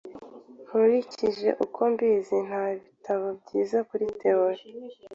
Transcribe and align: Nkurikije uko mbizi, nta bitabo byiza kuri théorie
Nkurikije 0.65 1.49
uko 1.65 1.79
mbizi, 1.93 2.37
nta 2.47 2.63
bitabo 2.79 3.27
byiza 3.41 3.77
kuri 3.89 4.05
théorie 4.21 4.65